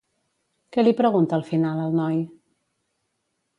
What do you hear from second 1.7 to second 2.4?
el noi?